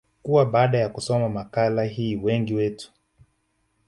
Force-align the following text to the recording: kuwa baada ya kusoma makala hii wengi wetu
kuwa 0.23 0.45
baada 0.45 0.77
ya 0.77 0.89
kusoma 0.89 1.29
makala 1.29 1.83
hii 1.83 2.15
wengi 2.15 2.53
wetu 2.53 2.91